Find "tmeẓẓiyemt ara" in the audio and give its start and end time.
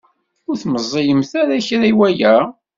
0.61-1.65